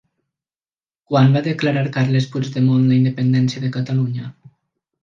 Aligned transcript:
Quan 1.11 1.35
va 1.35 1.43
declarar 1.49 1.85
Carles 1.99 2.27
Puigdemont 2.33 2.89
la 2.89 2.99
independència 3.03 3.67
de 3.69 3.73
Catalunya? 3.79 4.37